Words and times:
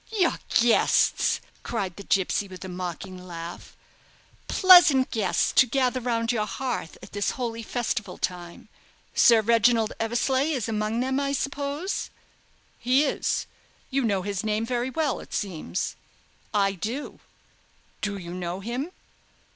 "Your 0.17 0.39
guests!" 0.49 1.39
cried 1.61 1.95
the 1.95 2.01
gipsy, 2.03 2.47
with 2.47 2.65
a 2.65 2.67
mocking 2.67 3.23
laugh; 3.23 3.77
"pleasant 4.47 5.11
guests 5.11 5.51
to 5.51 5.67
gather 5.67 5.99
round 5.99 6.31
your 6.31 6.47
hearth 6.47 6.97
at 7.03 7.11
this 7.11 7.29
holy 7.37 7.61
festival 7.61 8.17
time. 8.17 8.67
Sir 9.13 9.41
Reginald 9.41 9.93
Eversleigh 9.99 10.53
is 10.57 10.67
amongst 10.67 11.01
them, 11.01 11.19
I 11.19 11.33
suppose?" 11.33 12.09
"He 12.79 13.03
is. 13.03 13.45
You 13.91 14.03
know 14.03 14.23
his 14.23 14.43
name 14.43 14.65
very 14.65 14.89
well, 14.89 15.19
it 15.19 15.35
seems." 15.35 15.95
"I 16.51 16.71
do." 16.71 17.19
"Do 18.01 18.17
you 18.17 18.33
know 18.33 18.59
him?" 18.59 18.89